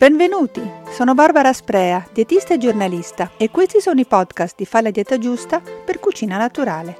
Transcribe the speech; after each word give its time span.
Benvenuti, 0.00 0.62
sono 0.92 1.12
Barbara 1.12 1.52
Sprea, 1.52 2.08
dietista 2.10 2.54
e 2.54 2.56
giornalista 2.56 3.32
e 3.36 3.50
questi 3.50 3.82
sono 3.82 4.00
i 4.00 4.06
podcast 4.06 4.56
di 4.56 4.64
Fa 4.64 4.80
la 4.80 4.90
dieta 4.90 5.18
giusta 5.18 5.60
per 5.60 6.00
cucina 6.00 6.38
naturale. 6.38 6.96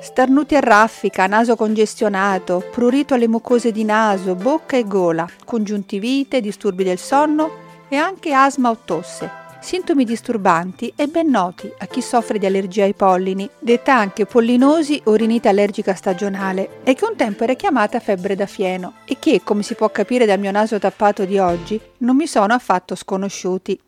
Starnuti 0.00 0.54
a 0.54 0.60
raffica, 0.60 1.26
naso 1.26 1.56
congestionato, 1.56 2.68
prurito 2.70 3.14
alle 3.14 3.26
mucose 3.26 3.72
di 3.72 3.82
naso, 3.82 4.36
bocca 4.36 4.76
e 4.76 4.86
gola, 4.86 5.28
congiuntivite, 5.44 6.40
disturbi 6.40 6.84
del 6.84 6.98
sonno 6.98 7.50
e 7.88 7.96
anche 7.96 8.32
asma 8.32 8.70
o 8.70 8.78
tosse 8.84 9.42
sintomi 9.64 10.04
disturbanti 10.04 10.92
e 10.94 11.06
ben 11.06 11.30
noti 11.30 11.72
a 11.78 11.86
chi 11.86 12.02
soffre 12.02 12.38
di 12.38 12.44
allergia 12.44 12.84
ai 12.84 12.92
pollini, 12.92 13.48
detta 13.58 13.96
anche 13.96 14.26
pollinosi 14.26 15.00
o 15.04 15.14
rinite 15.14 15.48
allergica 15.48 15.94
stagionale, 15.94 16.82
e 16.84 16.92
che 16.92 17.06
un 17.06 17.16
tempo 17.16 17.44
era 17.44 17.54
chiamata 17.54 17.98
febbre 17.98 18.36
da 18.36 18.44
fieno, 18.44 18.96
e 19.06 19.16
che, 19.18 19.40
come 19.42 19.62
si 19.62 19.74
può 19.74 19.88
capire 19.88 20.26
dal 20.26 20.38
mio 20.38 20.50
naso 20.50 20.78
tappato 20.78 21.24
di 21.24 21.38
oggi, 21.38 21.80
non 21.98 22.14
mi 22.14 22.26
sono 22.26 22.52
affatto 22.52 22.94
sconosciuti. 22.94 23.80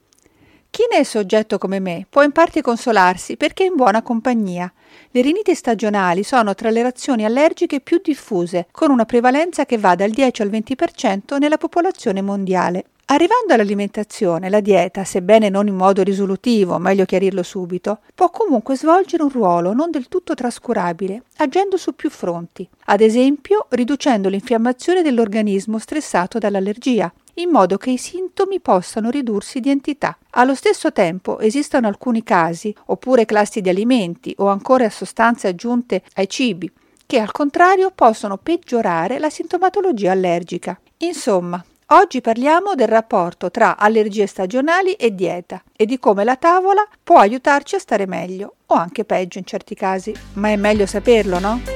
Chi 0.71 0.83
ne 0.91 1.01
è 1.01 1.03
soggetto 1.03 1.59
come 1.59 1.79
me 1.79 2.07
può 2.09 2.23
in 2.23 2.33
parte 2.33 2.63
consolarsi 2.63 3.37
perché 3.37 3.65
è 3.65 3.67
in 3.67 3.77
buona 3.77 4.01
compagnia. 4.01 4.73
Le 5.11 5.21
riniti 5.21 5.55
stagionali 5.55 6.23
sono 6.23 6.55
tra 6.55 6.71
le 6.71 6.81
reazioni 6.81 7.27
allergiche 7.27 7.81
più 7.81 8.01
diffuse, 8.03 8.67
con 8.71 8.91
una 8.91 9.05
prevalenza 9.05 9.67
che 9.67 9.77
va 9.77 9.95
dal 9.95 10.11
10 10.11 10.41
al 10.41 10.49
20% 10.49 11.37
nella 11.39 11.59
popolazione 11.59 12.23
mondiale. 12.23 12.85
Arrivando 13.09 13.55
all'alimentazione, 13.55 14.51
la 14.51 14.59
dieta, 14.59 15.05
sebbene 15.05 15.49
non 15.49 15.69
in 15.69 15.77
modo 15.77 16.03
risolutivo, 16.03 16.77
meglio 16.79 17.05
chiarirlo 17.05 17.45
subito, 17.45 18.01
può 18.13 18.31
comunque 18.31 18.77
svolgere 18.77 19.23
un 19.23 19.29
ruolo 19.29 19.73
non 19.73 19.93
del 19.93 20.09
tutto 20.09 20.35
trascurabile, 20.35 21.23
agendo 21.37 21.77
su 21.77 21.95
più 21.95 22.11
fronti, 22.11 22.69
ad 22.87 23.01
esempio 23.01 23.67
riducendo 23.69 24.29
l'infiammazione 24.29 25.03
dell'organismo 25.03 25.79
stressato 25.79 26.41
dall'allergia, 26.41 27.13
in 27.35 27.51
modo 27.51 27.77
che 27.77 27.91
i 27.91 27.97
sintomi 27.97 28.59
possano 28.59 29.11
ridursi 29.11 29.61
di 29.61 29.71
entità. 29.71 30.19
Allo 30.31 30.57
stesso 30.57 30.91
tempo 30.91 31.39
esistono 31.39 31.87
alcuni 31.87 32.25
casi, 32.25 32.75
oppure 32.87 33.25
classi 33.25 33.61
di 33.61 33.69
alimenti 33.69 34.35
o 34.39 34.49
ancora 34.49 34.91
sostanze 34.91 35.47
aggiunte 35.47 36.03
ai 36.15 36.29
cibi, 36.29 36.69
che 37.07 37.21
al 37.21 37.31
contrario 37.31 37.93
possono 37.95 38.37
peggiorare 38.37 39.21
la 39.21 39.31
sintomatologia 39.31 40.11
allergica. 40.11 40.77
Insomma, 40.99 41.65
Oggi 41.91 42.21
parliamo 42.21 42.75
del 42.75 42.89
rapporto 42.89 43.49
tra 43.49 43.77
allergie 43.77 44.27
stagionali 44.27 44.95
e 44.95 45.15
dieta 45.15 45.63
e 45.77 45.87
di 45.87 46.01
come 46.01 46.25
la 46.25 46.35
tavola 46.35 46.85
può 47.01 47.19
aiutarci 47.19 47.77
a 47.77 47.79
stare 47.79 48.07
meglio 48.07 48.57
o 48.67 48.75
anche 48.75 49.05
peggio 49.05 49.39
in 49.39 49.45
certi 49.45 49.77
casi. 49.77 50.13
Ma 50.33 50.49
è 50.49 50.57
meglio 50.57 50.85
saperlo, 50.85 51.39
no? 51.39 51.76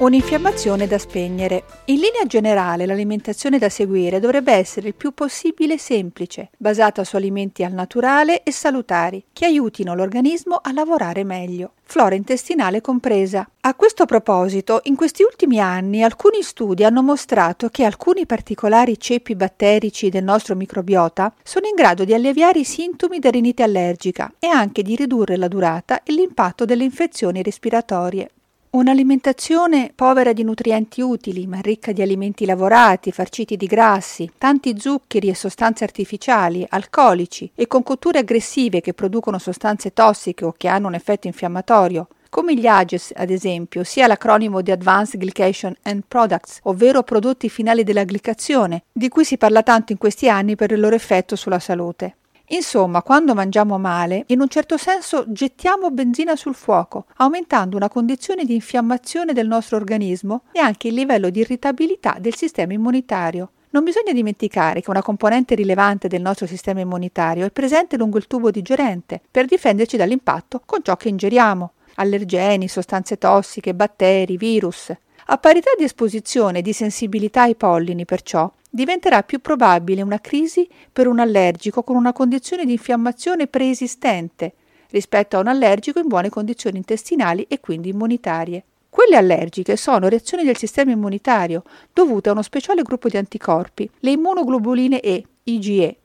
Un'infiammazione 0.00 0.86
da 0.86 0.96
spegnere. 0.96 1.64
In 1.84 1.96
linea 1.96 2.24
generale 2.26 2.86
l'alimentazione 2.86 3.58
da 3.58 3.68
seguire 3.68 4.18
dovrebbe 4.18 4.50
essere 4.50 4.88
il 4.88 4.94
più 4.94 5.12
possibile 5.12 5.76
semplice, 5.76 6.48
basata 6.56 7.04
su 7.04 7.16
alimenti 7.16 7.64
al 7.64 7.74
naturale 7.74 8.42
e 8.42 8.50
salutari, 8.50 9.22
che 9.30 9.44
aiutino 9.44 9.94
l'organismo 9.94 10.58
a 10.62 10.72
lavorare 10.72 11.22
meglio, 11.22 11.72
flora 11.82 12.14
intestinale 12.14 12.80
compresa. 12.80 13.46
A 13.60 13.74
questo 13.74 14.06
proposito, 14.06 14.80
in 14.84 14.96
questi 14.96 15.22
ultimi 15.22 15.60
anni 15.60 16.02
alcuni 16.02 16.40
studi 16.40 16.82
hanno 16.82 17.02
mostrato 17.02 17.68
che 17.68 17.84
alcuni 17.84 18.24
particolari 18.24 18.98
ceppi 18.98 19.34
batterici 19.34 20.08
del 20.08 20.24
nostro 20.24 20.56
microbiota 20.56 21.34
sono 21.42 21.66
in 21.66 21.74
grado 21.74 22.04
di 22.04 22.14
alleviare 22.14 22.60
i 22.60 22.64
sintomi 22.64 23.18
da 23.18 23.28
rinite 23.28 23.62
allergica 23.62 24.32
e 24.38 24.46
anche 24.46 24.80
di 24.80 24.96
ridurre 24.96 25.36
la 25.36 25.48
durata 25.48 26.02
e 26.02 26.14
l'impatto 26.14 26.64
delle 26.64 26.84
infezioni 26.84 27.42
respiratorie. 27.42 28.30
Un'alimentazione 28.72 29.90
povera 29.92 30.32
di 30.32 30.44
nutrienti 30.44 31.00
utili, 31.00 31.44
ma 31.48 31.58
ricca 31.58 31.90
di 31.90 32.02
alimenti 32.02 32.44
lavorati, 32.44 33.10
farciti 33.10 33.56
di 33.56 33.66
grassi, 33.66 34.30
tanti 34.38 34.78
zuccheri 34.78 35.28
e 35.28 35.34
sostanze 35.34 35.82
artificiali, 35.82 36.64
alcolici 36.68 37.50
e 37.56 37.66
con 37.66 37.82
cotture 37.82 38.20
aggressive 38.20 38.80
che 38.80 38.94
producono 38.94 39.38
sostanze 39.38 39.92
tossiche 39.92 40.44
o 40.44 40.54
che 40.56 40.68
hanno 40.68 40.86
un 40.86 40.94
effetto 40.94 41.26
infiammatorio, 41.26 42.06
come 42.28 42.54
gli 42.54 42.68
AGES, 42.68 43.12
ad 43.16 43.30
esempio, 43.30 43.82
sia 43.82 44.06
l'acronimo 44.06 44.60
di 44.60 44.70
Advanced 44.70 45.18
Glycation 45.18 45.74
End 45.82 46.04
Products, 46.06 46.60
ovvero 46.62 47.02
prodotti 47.02 47.48
finali 47.48 47.82
della 47.82 48.04
glicazione, 48.04 48.84
di 48.92 49.08
cui 49.08 49.24
si 49.24 49.36
parla 49.36 49.64
tanto 49.64 49.90
in 49.90 49.98
questi 49.98 50.28
anni 50.28 50.54
per 50.54 50.70
il 50.70 50.78
loro 50.78 50.94
effetto 50.94 51.34
sulla 51.34 51.58
salute. 51.58 52.18
Insomma, 52.52 53.02
quando 53.02 53.34
mangiamo 53.34 53.78
male, 53.78 54.24
in 54.28 54.40
un 54.40 54.48
certo 54.48 54.76
senso 54.76 55.24
gettiamo 55.28 55.90
benzina 55.92 56.34
sul 56.34 56.56
fuoco, 56.56 57.06
aumentando 57.18 57.76
una 57.76 57.88
condizione 57.88 58.44
di 58.44 58.54
infiammazione 58.54 59.32
del 59.32 59.46
nostro 59.46 59.76
organismo 59.76 60.42
e 60.50 60.58
anche 60.58 60.88
il 60.88 60.94
livello 60.94 61.30
di 61.30 61.40
irritabilità 61.40 62.16
del 62.18 62.34
sistema 62.34 62.72
immunitario. 62.72 63.50
Non 63.70 63.84
bisogna 63.84 64.12
dimenticare 64.12 64.80
che 64.80 64.90
una 64.90 65.00
componente 65.00 65.54
rilevante 65.54 66.08
del 66.08 66.22
nostro 66.22 66.46
sistema 66.46 66.80
immunitario 66.80 67.46
è 67.46 67.52
presente 67.52 67.96
lungo 67.96 68.18
il 68.18 68.26
tubo 68.26 68.50
digerente 68.50 69.20
per 69.30 69.46
difenderci 69.46 69.96
dall'impatto 69.96 70.60
con 70.66 70.82
ciò 70.82 70.96
che 70.96 71.08
ingeriamo, 71.08 71.74
allergeni, 71.94 72.66
sostanze 72.66 73.16
tossiche, 73.16 73.74
batteri, 73.74 74.36
virus. 74.36 74.92
A 75.26 75.38
parità 75.38 75.70
di 75.78 75.84
esposizione 75.84 76.58
e 76.58 76.62
di 76.62 76.72
sensibilità 76.72 77.42
ai 77.42 77.54
pollini, 77.54 78.04
perciò, 78.04 78.50
diventerà 78.70 79.22
più 79.22 79.40
probabile 79.40 80.00
una 80.00 80.20
crisi 80.20 80.68
per 80.92 81.08
un 81.08 81.18
allergico 81.18 81.82
con 81.82 81.96
una 81.96 82.12
condizione 82.12 82.64
di 82.64 82.72
infiammazione 82.72 83.48
preesistente 83.48 84.54
rispetto 84.90 85.36
a 85.36 85.40
un 85.40 85.48
allergico 85.48 85.98
in 85.98 86.08
buone 86.08 86.30
condizioni 86.30 86.78
intestinali 86.78 87.44
e 87.48 87.60
quindi 87.60 87.90
immunitarie. 87.90 88.64
Quelle 88.88 89.16
allergiche 89.16 89.76
sono 89.76 90.08
reazioni 90.08 90.44
del 90.44 90.56
sistema 90.56 90.90
immunitario 90.90 91.62
dovute 91.92 92.28
a 92.28 92.32
uno 92.32 92.42
speciale 92.42 92.82
gruppo 92.82 93.08
di 93.08 93.16
anticorpi, 93.16 93.88
le 94.00 94.10
immunoglobuline 94.10 95.00
E, 95.00 95.24
IgE, 95.44 95.96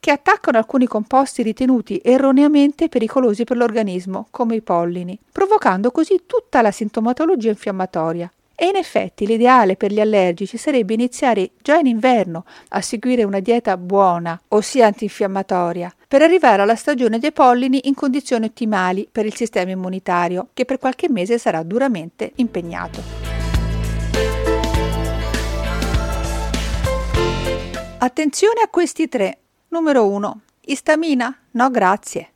che 0.00 0.10
attaccano 0.10 0.58
alcuni 0.58 0.86
composti 0.86 1.42
ritenuti 1.42 2.00
erroneamente 2.02 2.88
pericolosi 2.88 3.44
per 3.44 3.56
l'organismo, 3.56 4.26
come 4.30 4.56
i 4.56 4.60
pollini, 4.60 5.16
provocando 5.30 5.92
così 5.92 6.22
tutta 6.26 6.62
la 6.62 6.72
sintomatologia 6.72 7.50
infiammatoria. 7.50 8.30
E 8.62 8.66
in 8.66 8.76
effetti 8.76 9.26
l'ideale 9.26 9.74
per 9.74 9.92
gli 9.92 9.98
allergici 9.98 10.56
sarebbe 10.56 10.94
iniziare 10.94 11.50
già 11.62 11.78
in 11.78 11.86
inverno 11.86 12.44
a 12.68 12.80
seguire 12.80 13.24
una 13.24 13.40
dieta 13.40 13.76
buona, 13.76 14.40
ossia 14.50 14.86
antinfiammatoria, 14.86 15.92
per 16.06 16.22
arrivare 16.22 16.62
alla 16.62 16.76
stagione 16.76 17.18
dei 17.18 17.32
pollini 17.32 17.88
in 17.88 17.94
condizioni 17.94 18.44
ottimali 18.44 19.08
per 19.10 19.26
il 19.26 19.34
sistema 19.34 19.72
immunitario, 19.72 20.50
che 20.54 20.64
per 20.64 20.78
qualche 20.78 21.08
mese 21.10 21.38
sarà 21.38 21.64
duramente 21.64 22.30
impegnato. 22.36 23.02
Attenzione 27.98 28.60
a 28.64 28.68
questi 28.68 29.08
tre. 29.08 29.38
Numero 29.70 30.06
1. 30.06 30.40
Istamina? 30.66 31.36
No 31.50 31.68
grazie. 31.68 32.31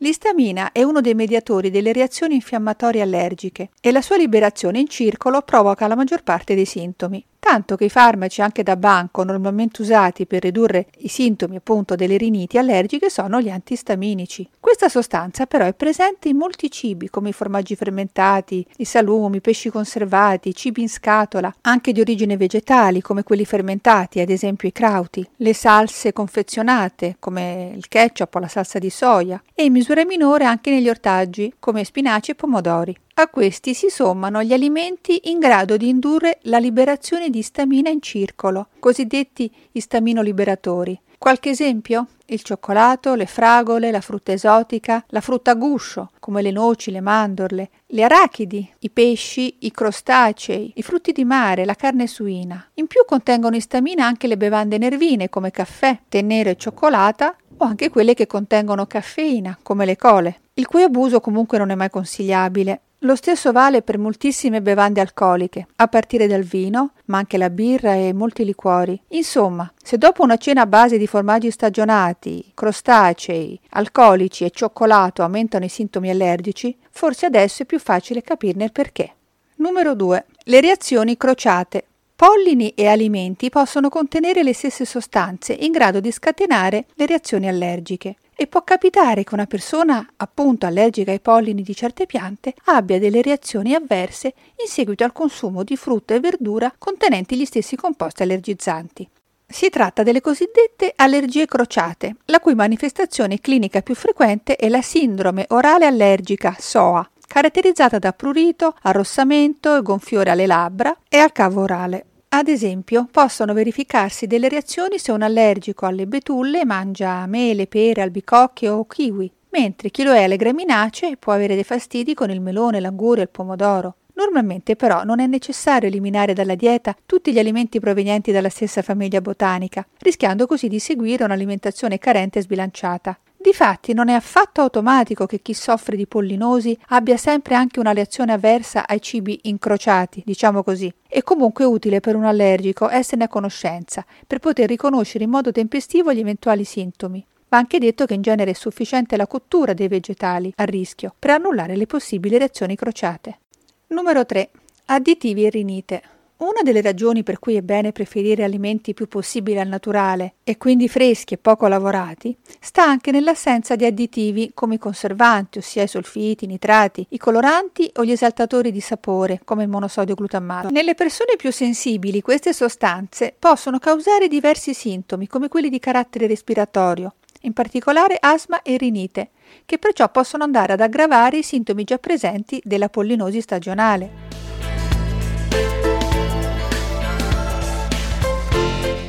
L'istamina 0.00 0.70
è 0.70 0.84
uno 0.84 1.00
dei 1.00 1.14
mediatori 1.14 1.70
delle 1.70 1.92
reazioni 1.92 2.34
infiammatorie 2.34 3.02
allergiche 3.02 3.70
e 3.80 3.90
la 3.90 4.00
sua 4.00 4.16
liberazione 4.16 4.78
in 4.78 4.86
circolo 4.86 5.42
provoca 5.42 5.88
la 5.88 5.96
maggior 5.96 6.22
parte 6.22 6.54
dei 6.54 6.66
sintomi 6.66 7.24
tanto 7.48 7.76
che 7.76 7.86
i 7.86 7.88
farmaci 7.88 8.42
anche 8.42 8.62
da 8.62 8.76
banco 8.76 9.24
normalmente 9.24 9.80
usati 9.80 10.26
per 10.26 10.42
ridurre 10.42 10.88
i 10.98 11.08
sintomi 11.08 11.56
appunto 11.56 11.94
delle 11.94 12.18
riniti 12.18 12.58
allergiche 12.58 13.08
sono 13.08 13.40
gli 13.40 13.48
antistaminici. 13.48 14.46
Questa 14.60 14.90
sostanza 14.90 15.46
però 15.46 15.64
è 15.64 15.72
presente 15.72 16.28
in 16.28 16.36
molti 16.36 16.70
cibi 16.70 17.08
come 17.08 17.30
i 17.30 17.32
formaggi 17.32 17.74
fermentati, 17.74 18.66
i 18.76 18.84
salumi, 18.84 19.38
i 19.38 19.40
pesci 19.40 19.70
conservati, 19.70 20.50
i 20.50 20.54
cibi 20.54 20.82
in 20.82 20.90
scatola, 20.90 21.50
anche 21.62 21.92
di 21.92 22.02
origine 22.02 22.36
vegetali 22.36 23.00
come 23.00 23.22
quelli 23.22 23.46
fermentati, 23.46 24.20
ad 24.20 24.28
esempio 24.28 24.68
i 24.68 24.72
crauti, 24.72 25.26
le 25.36 25.54
salse 25.54 26.12
confezionate 26.12 27.16
come 27.18 27.72
il 27.74 27.88
ketchup 27.88 28.34
o 28.34 28.40
la 28.40 28.48
salsa 28.48 28.78
di 28.78 28.90
soia 28.90 29.42
e 29.54 29.64
in 29.64 29.72
misura 29.72 30.04
minore 30.04 30.44
anche 30.44 30.70
negli 30.70 30.90
ortaggi 30.90 31.54
come 31.58 31.84
spinaci 31.84 32.32
e 32.32 32.34
pomodori. 32.34 32.94
A 33.20 33.26
questi 33.26 33.74
si 33.74 33.88
sommano 33.88 34.44
gli 34.44 34.52
alimenti 34.52 35.22
in 35.24 35.40
grado 35.40 35.76
di 35.76 35.88
indurre 35.88 36.38
la 36.42 36.58
liberazione 36.58 37.30
di 37.30 37.40
istamina 37.40 37.90
in 37.90 38.00
circolo, 38.00 38.68
cosiddetti 38.78 39.52
istaminoliberatori. 39.72 41.00
Qualche 41.18 41.50
esempio? 41.50 42.06
Il 42.26 42.44
cioccolato, 42.44 43.16
le 43.16 43.26
fragole, 43.26 43.90
la 43.90 44.00
frutta 44.00 44.30
esotica, 44.30 45.04
la 45.08 45.20
frutta 45.20 45.50
a 45.50 45.54
guscio, 45.56 46.12
come 46.20 46.42
le 46.42 46.52
noci, 46.52 46.92
le 46.92 47.00
mandorle, 47.00 47.70
le 47.86 48.04
arachidi, 48.04 48.72
i 48.78 48.90
pesci, 48.90 49.56
i 49.62 49.72
crostacei, 49.72 50.74
i 50.76 50.82
frutti 50.82 51.10
di 51.10 51.24
mare, 51.24 51.64
la 51.64 51.74
carne 51.74 52.06
suina. 52.06 52.70
In 52.74 52.86
più 52.86 53.00
contengono 53.04 53.56
istamina 53.56 54.06
anche 54.06 54.28
le 54.28 54.36
bevande 54.36 54.78
nervine 54.78 55.28
come 55.28 55.50
caffè, 55.50 56.02
tè 56.08 56.22
nero 56.22 56.50
e 56.50 56.56
cioccolata 56.56 57.34
o 57.56 57.64
anche 57.64 57.90
quelle 57.90 58.14
che 58.14 58.28
contengono 58.28 58.86
caffeina 58.86 59.58
come 59.60 59.84
le 59.84 59.96
cole, 59.96 60.42
il 60.54 60.68
cui 60.68 60.84
abuso 60.84 61.20
comunque 61.20 61.58
non 61.58 61.70
è 61.70 61.74
mai 61.74 61.90
consigliabile. 61.90 62.82
Lo 63.02 63.14
stesso 63.14 63.52
vale 63.52 63.82
per 63.82 63.96
moltissime 63.96 64.60
bevande 64.60 65.00
alcoliche, 65.00 65.68
a 65.76 65.86
partire 65.86 66.26
dal 66.26 66.42
vino, 66.42 66.94
ma 67.04 67.18
anche 67.18 67.38
la 67.38 67.48
birra 67.48 67.94
e 67.94 68.12
molti 68.12 68.44
liquori. 68.44 69.00
Insomma, 69.10 69.72
se 69.80 69.98
dopo 69.98 70.24
una 70.24 70.36
cena 70.36 70.62
a 70.62 70.66
base 70.66 70.98
di 70.98 71.06
formaggi 71.06 71.52
stagionati, 71.52 72.50
crostacei, 72.54 73.58
alcolici 73.70 74.44
e 74.44 74.50
cioccolato 74.50 75.22
aumentano 75.22 75.64
i 75.64 75.68
sintomi 75.68 76.10
allergici, 76.10 76.76
forse 76.90 77.26
adesso 77.26 77.62
è 77.62 77.66
più 77.66 77.78
facile 77.78 78.20
capirne 78.20 78.64
il 78.64 78.72
perché. 78.72 79.14
Numero 79.58 79.94
2. 79.94 80.26
Le 80.44 80.60
reazioni 80.60 81.16
crociate. 81.16 81.84
Pollini 82.20 82.70
e 82.70 82.88
alimenti 82.88 83.48
possono 83.48 83.88
contenere 83.88 84.42
le 84.42 84.52
stesse 84.52 84.84
sostanze 84.84 85.52
in 85.52 85.70
grado 85.70 86.00
di 86.00 86.10
scatenare 86.10 86.86
le 86.94 87.06
reazioni 87.06 87.46
allergiche 87.46 88.16
e 88.34 88.48
può 88.48 88.64
capitare 88.64 89.22
che 89.22 89.34
una 89.34 89.46
persona 89.46 90.04
appunto 90.16 90.66
allergica 90.66 91.12
ai 91.12 91.20
pollini 91.20 91.62
di 91.62 91.76
certe 91.76 92.06
piante 92.06 92.54
abbia 92.64 92.98
delle 92.98 93.22
reazioni 93.22 93.72
avverse 93.72 94.34
in 94.60 94.66
seguito 94.66 95.04
al 95.04 95.12
consumo 95.12 95.62
di 95.62 95.76
frutta 95.76 96.14
e 96.14 96.18
verdura 96.18 96.74
contenenti 96.76 97.36
gli 97.36 97.44
stessi 97.44 97.76
composti 97.76 98.24
allergizzanti. 98.24 99.08
Si 99.46 99.70
tratta 99.70 100.02
delle 100.02 100.20
cosiddette 100.20 100.94
allergie 100.96 101.46
crociate, 101.46 102.16
la 102.24 102.40
cui 102.40 102.56
manifestazione 102.56 103.38
clinica 103.38 103.80
più 103.80 103.94
frequente 103.94 104.56
è 104.56 104.68
la 104.68 104.82
sindrome 104.82 105.44
orale 105.50 105.86
allergica 105.86 106.56
SOA, 106.58 107.08
caratterizzata 107.28 107.98
da 107.98 108.12
prurito, 108.12 108.74
arrossamento 108.82 109.76
e 109.76 109.82
gonfiore 109.82 110.30
alle 110.30 110.46
labbra 110.46 110.96
e 111.08 111.18
al 111.18 111.30
cavo 111.30 111.60
orale. 111.60 112.06
Ad 112.30 112.48
esempio, 112.48 113.06
possono 113.10 113.52
verificarsi 113.52 114.26
delle 114.26 114.48
reazioni 114.48 114.98
se 114.98 115.12
un 115.12 115.22
allergico 115.22 115.86
alle 115.86 116.06
betulle 116.06 116.64
mangia 116.64 117.24
mele, 117.26 117.66
pere, 117.66 118.02
albicocche 118.02 118.68
o 118.68 118.84
kiwi, 118.86 119.30
mentre 119.50 119.90
chi 119.90 120.02
lo 120.02 120.12
è 120.12 120.24
alle 120.24 120.36
graminacee 120.36 121.16
può 121.16 121.32
avere 121.32 121.54
dei 121.54 121.64
fastidi 121.64 122.14
con 122.14 122.30
il 122.30 122.40
melone, 122.40 122.80
l'anguria 122.80 123.22
e 123.22 123.26
il 123.26 123.30
pomodoro. 123.30 123.94
Normalmente 124.14 124.74
però 124.74 125.04
non 125.04 125.20
è 125.20 125.26
necessario 125.26 125.88
eliminare 125.88 126.32
dalla 126.32 126.56
dieta 126.56 126.96
tutti 127.06 127.32
gli 127.32 127.38
alimenti 127.38 127.78
provenienti 127.78 128.32
dalla 128.32 128.48
stessa 128.48 128.82
famiglia 128.82 129.20
botanica, 129.20 129.86
rischiando 129.98 130.46
così 130.46 130.66
di 130.66 130.80
seguire 130.80 131.24
un'alimentazione 131.24 131.98
carente 131.98 132.40
e 132.40 132.42
sbilanciata. 132.42 133.16
Difatti 133.40 133.92
non 133.92 134.08
è 134.08 134.14
affatto 134.14 134.62
automatico 134.62 135.24
che 135.24 135.38
chi 135.40 135.54
soffre 135.54 135.96
di 135.96 136.08
pollinosi 136.08 136.76
abbia 136.88 137.16
sempre 137.16 137.54
anche 137.54 137.78
una 137.78 137.92
reazione 137.92 138.32
avversa 138.32 138.84
ai 138.84 139.00
cibi 139.00 139.38
incrociati, 139.44 140.24
diciamo 140.26 140.64
così. 140.64 140.92
È 141.06 141.22
comunque 141.22 141.64
utile 141.64 142.00
per 142.00 142.16
un 142.16 142.24
allergico 142.24 142.88
esserne 142.88 143.24
a 143.24 143.28
conoscenza, 143.28 144.04
per 144.26 144.40
poter 144.40 144.66
riconoscere 144.66 145.22
in 145.22 145.30
modo 145.30 145.52
tempestivo 145.52 146.12
gli 146.12 146.18
eventuali 146.18 146.64
sintomi. 146.64 147.24
Va 147.48 147.58
anche 147.58 147.78
detto 147.78 148.06
che 148.06 148.14
in 148.14 148.22
genere 148.22 148.50
è 148.50 148.54
sufficiente 148.54 149.16
la 149.16 149.28
cottura 149.28 149.72
dei 149.72 149.86
vegetali 149.86 150.52
a 150.56 150.64
rischio 150.64 151.14
per 151.16 151.30
annullare 151.30 151.76
le 151.76 151.86
possibili 151.86 152.38
reazioni 152.38 152.74
crociate. 152.74 153.38
Numero 153.86 154.26
3. 154.26 154.50
Additivi 154.86 155.46
e 155.46 155.50
rinite. 155.50 156.02
Una 156.40 156.62
delle 156.62 156.82
ragioni 156.82 157.24
per 157.24 157.40
cui 157.40 157.56
è 157.56 157.62
bene 157.62 157.90
preferire 157.90 158.44
alimenti 158.44 158.94
più 158.94 159.08
possibili 159.08 159.58
al 159.58 159.66
naturale 159.66 160.34
e 160.44 160.56
quindi 160.56 160.88
freschi 160.88 161.34
e 161.34 161.38
poco 161.38 161.66
lavorati 161.66 162.36
sta 162.60 162.84
anche 162.84 163.10
nell'assenza 163.10 163.74
di 163.74 163.84
additivi 163.84 164.52
come 164.54 164.76
i 164.76 164.78
conservanti, 164.78 165.58
ossia 165.58 165.82
i 165.82 165.88
solfiti, 165.88 166.44
i 166.44 166.46
nitrati, 166.46 167.04
i 167.08 167.18
coloranti 167.18 167.90
o 167.96 168.04
gli 168.04 168.12
esaltatori 168.12 168.70
di 168.70 168.78
sapore 168.78 169.40
come 169.42 169.64
il 169.64 169.68
monosodio 169.68 170.14
glutammato. 170.14 170.70
Nelle 170.70 170.94
persone 170.94 171.34
più 171.36 171.50
sensibili 171.50 172.20
queste 172.20 172.52
sostanze 172.52 173.34
possono 173.36 173.80
causare 173.80 174.28
diversi 174.28 174.74
sintomi 174.74 175.26
come 175.26 175.48
quelli 175.48 175.68
di 175.68 175.80
carattere 175.80 176.28
respiratorio, 176.28 177.14
in 177.42 177.52
particolare 177.52 178.16
asma 178.20 178.62
e 178.62 178.76
rinite, 178.76 179.30
che 179.66 179.78
perciò 179.78 180.08
possono 180.08 180.44
andare 180.44 180.74
ad 180.74 180.80
aggravare 180.80 181.38
i 181.38 181.42
sintomi 181.42 181.82
già 181.82 181.98
presenti 181.98 182.60
della 182.62 182.88
pollinosi 182.88 183.40
stagionale. 183.40 184.47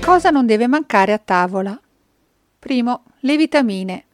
Cosa 0.09 0.31
non 0.31 0.47
deve 0.47 0.65
mancare 0.65 1.13
a 1.13 1.19
tavola? 1.19 1.79
Primo, 2.57 3.03
le 3.19 3.37
vitamine. 3.37 4.05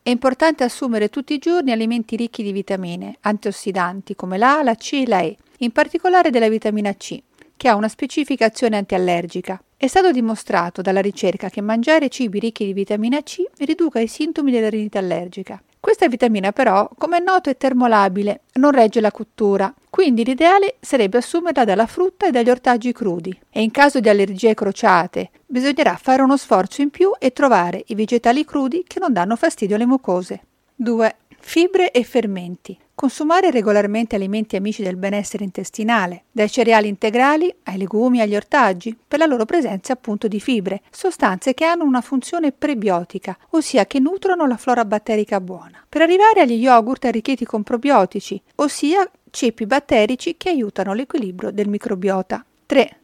È 0.00 0.08
importante 0.08 0.62
assumere 0.62 1.10
tutti 1.10 1.34
i 1.34 1.38
giorni 1.38 1.72
alimenti 1.72 2.14
ricchi 2.14 2.44
di 2.44 2.52
vitamine, 2.52 3.16
antiossidanti 3.22 4.14
come 4.14 4.38
la, 4.38 4.62
la 4.62 4.76
C 4.76 4.92
e 4.92 5.08
la 5.08 5.22
E, 5.22 5.36
in 5.58 5.72
particolare 5.72 6.30
della 6.30 6.48
vitamina 6.48 6.94
C, 6.94 7.20
che 7.56 7.66
ha 7.66 7.74
una 7.74 7.88
specifica 7.88 8.44
azione 8.44 8.76
antiallergica. 8.76 9.60
È 9.76 9.88
stato 9.88 10.12
dimostrato 10.12 10.82
dalla 10.82 11.00
ricerca 11.00 11.48
che 11.48 11.60
mangiare 11.60 12.10
cibi 12.10 12.38
ricchi 12.38 12.64
di 12.64 12.72
vitamina 12.72 13.20
C 13.20 13.42
riduca 13.58 13.98
i 13.98 14.06
sintomi 14.06 14.52
della 14.52 14.70
rinite 14.70 14.98
allergica. 14.98 15.60
Questa 15.80 16.08
vitamina 16.08 16.52
però, 16.52 16.90
come 16.98 17.16
è 17.16 17.20
noto, 17.20 17.48
è 17.48 17.56
termolabile, 17.56 18.42
non 18.54 18.70
regge 18.70 19.00
la 19.00 19.10
cottura, 19.10 19.74
quindi 19.88 20.24
l'ideale 20.24 20.76
sarebbe 20.78 21.16
assumerla 21.16 21.64
dalla 21.64 21.86
frutta 21.86 22.26
e 22.26 22.30
dagli 22.30 22.50
ortaggi 22.50 22.92
crudi. 22.92 23.36
E 23.48 23.62
in 23.62 23.70
caso 23.70 23.98
di 23.98 24.10
allergie 24.10 24.52
crociate, 24.52 25.30
bisognerà 25.46 25.96
fare 25.96 26.20
uno 26.20 26.36
sforzo 26.36 26.82
in 26.82 26.90
più 26.90 27.12
e 27.18 27.32
trovare 27.32 27.82
i 27.86 27.94
vegetali 27.94 28.44
crudi 28.44 28.84
che 28.86 29.00
non 29.00 29.14
danno 29.14 29.36
fastidio 29.36 29.76
alle 29.76 29.86
mucose. 29.86 30.42
2. 30.74 31.16
Fibre 31.42 31.90
e 31.90 32.04
fermenti. 32.04 32.78
Consumare 32.94 33.50
regolarmente 33.50 34.14
alimenti 34.14 34.56
amici 34.56 34.82
del 34.82 34.96
benessere 34.96 35.42
intestinale, 35.42 36.24
dai 36.30 36.50
cereali 36.50 36.86
integrali 36.86 37.52
ai 37.64 37.78
legumi 37.78 38.20
agli 38.20 38.36
ortaggi, 38.36 38.96
per 39.08 39.18
la 39.18 39.26
loro 39.26 39.46
presenza 39.46 39.94
appunto 39.94 40.28
di 40.28 40.38
fibre, 40.38 40.82
sostanze 40.90 41.54
che 41.54 41.64
hanno 41.64 41.84
una 41.84 42.02
funzione 42.02 42.52
prebiotica, 42.52 43.36
ossia 43.50 43.86
che 43.86 43.98
nutrono 43.98 44.46
la 44.46 44.58
flora 44.58 44.84
batterica 44.84 45.40
buona. 45.40 45.82
Per 45.88 46.02
arrivare 46.02 46.42
agli 46.42 46.52
yogurt 46.52 47.06
arricchiti 47.06 47.44
con 47.44 47.62
probiotici, 47.62 48.40
ossia 48.56 49.10
ceppi 49.30 49.66
batterici 49.66 50.36
che 50.36 50.50
aiutano 50.50 50.92
l'equilibrio 50.92 51.50
del 51.50 51.68
microbiota. 51.68 52.44
3. 52.66 52.96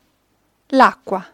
L'acqua. 0.69 1.27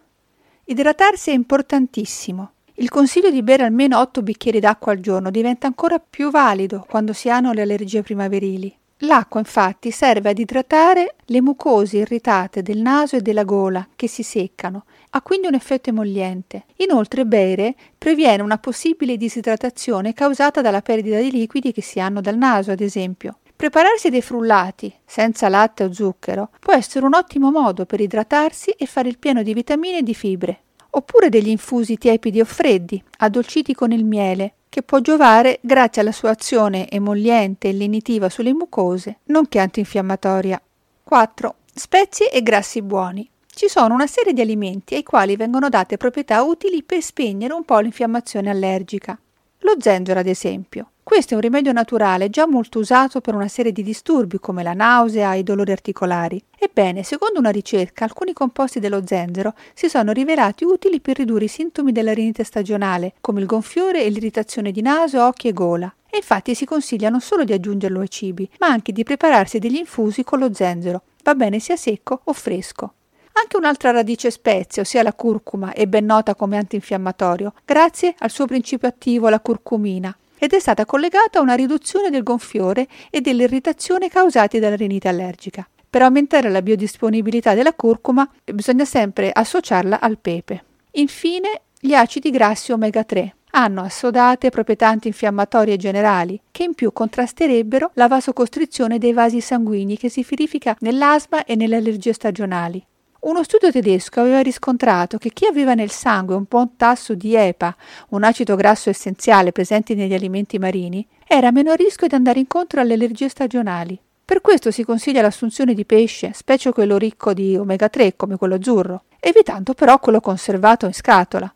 Idratarsi 0.64 1.30
è 1.30 1.34
importantissimo. 1.34 2.52
Il 2.82 2.88
consiglio 2.88 3.30
di 3.30 3.44
bere 3.44 3.62
almeno 3.62 4.00
8 4.00 4.22
bicchieri 4.22 4.58
d'acqua 4.58 4.90
al 4.90 4.98
giorno 4.98 5.30
diventa 5.30 5.68
ancora 5.68 6.00
più 6.00 6.32
valido 6.32 6.84
quando 6.88 7.12
si 7.12 7.30
hanno 7.30 7.52
le 7.52 7.62
allergie 7.62 8.02
primaverili. 8.02 8.76
L'acqua 9.04 9.38
infatti 9.38 9.92
serve 9.92 10.30
ad 10.30 10.38
idratare 10.40 11.14
le 11.26 11.40
mucose 11.40 11.98
irritate 11.98 12.60
del 12.60 12.80
naso 12.80 13.14
e 13.14 13.20
della 13.20 13.44
gola 13.44 13.86
che 13.94 14.08
si 14.08 14.24
seccano, 14.24 14.86
ha 15.10 15.22
quindi 15.22 15.46
un 15.46 15.54
effetto 15.54 15.90
emolliente. 15.90 16.64
Inoltre 16.78 17.24
bere 17.24 17.76
previene 17.96 18.42
una 18.42 18.58
possibile 18.58 19.16
disidratazione 19.16 20.12
causata 20.12 20.60
dalla 20.60 20.82
perdita 20.82 21.20
di 21.20 21.30
liquidi 21.30 21.70
che 21.70 21.82
si 21.82 22.00
hanno 22.00 22.20
dal 22.20 22.36
naso, 22.36 22.72
ad 22.72 22.80
esempio. 22.80 23.38
Prepararsi 23.54 24.10
dei 24.10 24.22
frullati 24.22 24.92
senza 25.04 25.48
latte 25.48 25.84
o 25.84 25.92
zucchero 25.92 26.50
può 26.58 26.72
essere 26.72 27.06
un 27.06 27.14
ottimo 27.14 27.52
modo 27.52 27.86
per 27.86 28.00
idratarsi 28.00 28.70
e 28.70 28.86
fare 28.86 29.08
il 29.08 29.20
pieno 29.20 29.44
di 29.44 29.54
vitamine 29.54 29.98
e 29.98 30.02
di 30.02 30.14
fibre 30.14 30.62
oppure 30.94 31.28
degli 31.28 31.48
infusi 31.48 31.96
tiepidi 31.96 32.40
o 32.40 32.44
freddi, 32.44 33.02
addolciti 33.18 33.74
con 33.74 33.92
il 33.92 34.04
miele, 34.04 34.54
che 34.68 34.82
può 34.82 35.00
giovare 35.00 35.58
grazie 35.60 36.00
alla 36.00 36.12
sua 36.12 36.30
azione 36.30 36.88
emolliente 36.88 37.68
e 37.68 37.72
lenitiva 37.72 38.28
sulle 38.28 38.52
mucose, 38.52 39.18
nonché 39.24 39.58
antinfiammatoria. 39.58 40.60
4. 41.02 41.54
Spezie 41.74 42.30
e 42.30 42.42
grassi 42.42 42.80
buoni. 42.82 43.28
Ci 43.46 43.68
sono 43.68 43.94
una 43.94 44.06
serie 44.06 44.32
di 44.32 44.40
alimenti 44.40 44.94
ai 44.94 45.02
quali 45.02 45.36
vengono 45.36 45.68
date 45.68 45.98
proprietà 45.98 46.42
utili 46.42 46.82
per 46.82 47.02
spegnere 47.02 47.52
un 47.52 47.64
po' 47.64 47.80
l'infiammazione 47.80 48.48
allergica. 48.48 49.18
Lo 49.58 49.74
zenzero, 49.78 50.20
ad 50.20 50.26
esempio. 50.26 50.91
Questo 51.04 51.32
è 51.32 51.34
un 51.34 51.42
rimedio 51.42 51.72
naturale 51.72 52.30
già 52.30 52.46
molto 52.46 52.78
usato 52.78 53.20
per 53.20 53.34
una 53.34 53.48
serie 53.48 53.72
di 53.72 53.82
disturbi 53.82 54.38
come 54.38 54.62
la 54.62 54.72
nausea 54.72 55.34
e 55.34 55.40
i 55.40 55.42
dolori 55.42 55.72
articolari. 55.72 56.42
Ebbene, 56.56 57.02
secondo 57.02 57.40
una 57.40 57.50
ricerca, 57.50 58.04
alcuni 58.04 58.32
composti 58.32 58.78
dello 58.78 59.04
zenzero 59.04 59.54
si 59.74 59.88
sono 59.88 60.12
rivelati 60.12 60.62
utili 60.64 61.00
per 61.00 61.16
ridurre 61.16 61.46
i 61.46 61.48
sintomi 61.48 61.90
della 61.90 62.14
rinite 62.14 62.44
stagionale, 62.44 63.14
come 63.20 63.40
il 63.40 63.46
gonfiore 63.46 64.04
e 64.04 64.10
l'irritazione 64.10 64.70
di 64.70 64.80
naso, 64.80 65.26
occhi 65.26 65.48
e 65.48 65.52
gola. 65.52 65.92
E 66.08 66.18
infatti 66.18 66.54
si 66.54 66.64
consiglia 66.64 67.08
non 67.10 67.20
solo 67.20 67.42
di 67.42 67.52
aggiungerlo 67.52 68.00
ai 68.00 68.08
cibi, 68.08 68.48
ma 68.60 68.68
anche 68.68 68.92
di 68.92 69.02
prepararsi 69.02 69.58
degli 69.58 69.76
infusi 69.76 70.22
con 70.22 70.38
lo 70.38 70.54
zenzero. 70.54 71.02
Va 71.24 71.34
bene 71.34 71.58
sia 71.58 71.76
secco 71.76 72.20
o 72.22 72.32
fresco. 72.32 72.92
Anche 73.32 73.56
un'altra 73.56 73.90
radice 73.90 74.30
spezia, 74.30 74.82
ossia 74.82 75.02
la 75.02 75.12
curcuma, 75.12 75.72
è 75.72 75.84
ben 75.86 76.04
nota 76.04 76.36
come 76.36 76.58
antinfiammatorio, 76.58 77.54
grazie 77.64 78.14
al 78.18 78.30
suo 78.30 78.46
principio 78.46 78.86
attivo, 78.86 79.28
la 79.28 79.40
curcumina, 79.40 80.14
ed 80.42 80.54
è 80.54 80.58
stata 80.58 80.84
collegata 80.84 81.38
a 81.38 81.40
una 81.40 81.54
riduzione 81.54 82.10
del 82.10 82.24
gonfiore 82.24 82.88
e 83.10 83.20
dell'irritazione 83.20 84.08
causati 84.08 84.58
dalla 84.58 84.74
rinite 84.74 85.06
allergica. 85.06 85.64
Per 85.88 86.02
aumentare 86.02 86.50
la 86.50 86.62
biodisponibilità 86.62 87.54
della 87.54 87.74
curcuma 87.74 88.28
bisogna 88.52 88.84
sempre 88.84 89.30
associarla 89.30 90.00
al 90.00 90.18
pepe. 90.18 90.64
Infine, 90.94 91.60
gli 91.78 91.94
acidi 91.94 92.30
grassi 92.30 92.72
omega 92.72 93.04
3 93.04 93.36
hanno 93.52 93.82
assodate 93.82 94.50
proprietà 94.50 94.88
antinfiammatorie 94.88 95.76
generali, 95.76 96.40
che 96.50 96.64
in 96.64 96.74
più 96.74 96.92
contrasterebbero 96.92 97.92
la 97.94 98.08
vasocostrizione 98.08 98.98
dei 98.98 99.12
vasi 99.12 99.40
sanguigni 99.40 99.96
che 99.96 100.08
si 100.08 100.26
verifica 100.28 100.76
nell'asma 100.80 101.44
e 101.44 101.54
nelle 101.54 101.76
allergie 101.76 102.14
stagionali. 102.14 102.84
Uno 103.24 103.44
studio 103.44 103.70
tedesco 103.70 104.18
aveva 104.18 104.40
riscontrato 104.40 105.16
che 105.16 105.30
chi 105.30 105.46
aveva 105.46 105.74
nel 105.74 105.92
sangue 105.92 106.34
un 106.34 106.44
buon 106.48 106.74
tasso 106.74 107.14
di 107.14 107.36
EPA, 107.36 107.76
un 108.08 108.24
acido 108.24 108.56
grasso 108.56 108.90
essenziale 108.90 109.52
presente 109.52 109.94
negli 109.94 110.12
alimenti 110.12 110.58
marini, 110.58 111.06
era 111.24 111.52
meno 111.52 111.70
a 111.70 111.76
rischio 111.76 112.08
di 112.08 112.16
andare 112.16 112.40
incontro 112.40 112.80
alle 112.80 112.94
allergie 112.94 113.28
stagionali. 113.28 113.96
Per 114.24 114.40
questo 114.40 114.72
si 114.72 114.82
consiglia 114.82 115.22
l'assunzione 115.22 115.72
di 115.72 115.84
pesce, 115.84 116.32
specie 116.34 116.72
quello 116.72 116.96
ricco 116.96 117.32
di 117.32 117.56
omega 117.56 117.88
3 117.88 118.16
come 118.16 118.36
quello 118.36 118.56
azzurro, 118.56 119.04
evitando 119.20 119.72
però 119.72 120.00
quello 120.00 120.20
conservato 120.20 120.86
in 120.86 120.92
scatola. 120.92 121.54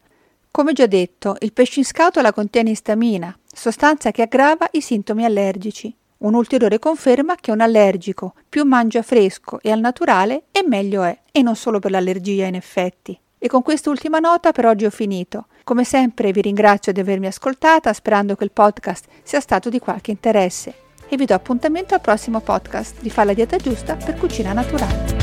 Come 0.53 0.73
già 0.73 0.87
detto, 0.87 1.35
il 1.41 1.53
pesce 1.53 1.81
in 1.81 1.85
scatola 1.85 2.33
contiene 2.33 2.71
istamina, 2.71 3.37
sostanza 3.45 4.13
che 4.13 4.23
aggrava 4.23 4.69
i 4.71 4.81
sintomi 4.81 5.25
allergici. 5.25 5.93
Un'ulteriore 6.19 6.79
conferma 6.79 7.35
che 7.37 7.51
un 7.51 7.61
allergico 7.61 8.35
più 8.49 8.65
mangia 8.65 9.03
fresco 9.03 9.59
e 9.61 9.71
al 9.71 9.81
naturale 9.81 10.45
e 10.51 10.65
meglio 10.67 11.03
è, 11.03 11.19
e 11.31 11.43
non 11.43 11.57
solo 11.57 11.79
per 11.79 11.91
l'allergia 11.91 12.47
in 12.47 12.55
effetti. 12.55 13.19
E 13.39 13.49
con 13.49 13.63
quest'ultima 13.63 14.19
nota 14.19 14.51
per 14.53 14.65
oggi 14.65 14.87
ho 14.87 14.91
finito. 14.91 15.47
Come 15.63 15.85
sempre 15.85 16.33
vi 16.33 16.41
ringrazio 16.41 16.93
di 16.93 17.01
avermi 17.01 17.27
ascoltata, 17.27 17.93
sperando 17.93 18.35
che 18.35 18.45
il 18.45 18.51
podcast 18.51 19.05
sia 19.23 19.41
stato 19.41 19.69
di 19.69 19.79
qualche 19.79 20.11
interesse. 20.11 20.75
E 21.09 21.17
vi 21.17 21.27
do 21.27 21.35
appuntamento 21.35 21.95
al 21.95 22.01
prossimo 22.01 22.41
podcast 22.41 23.01
di 23.01 23.11
Fa 23.11 23.25
la 23.25 23.35
dieta 23.35 23.59
giusta 23.59 23.95
per 23.97 24.17
cucina 24.17 24.53
naturale. 24.53 25.16